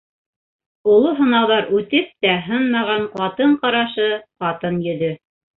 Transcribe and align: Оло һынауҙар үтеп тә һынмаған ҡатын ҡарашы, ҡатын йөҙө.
Оло 0.93 1.11
һынауҙар 1.19 1.69
үтеп 1.81 2.09
тә 2.27 2.31
һынмаған 2.47 3.07
ҡатын 3.21 3.55
ҡарашы, 3.67 4.11
ҡатын 4.47 4.85
йөҙө. 4.91 5.17